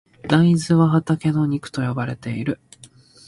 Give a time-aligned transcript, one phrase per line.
[0.27, 2.59] 大豆は畑の肉と呼ばれている。